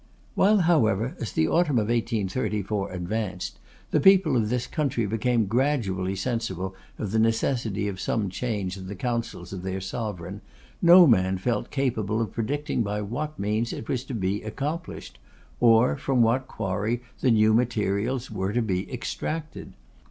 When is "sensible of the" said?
6.15-7.19